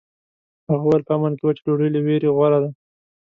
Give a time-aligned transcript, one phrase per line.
[0.67, 2.69] هغه وویل په امن کې وچه ډوډۍ له ویرې غوره ده.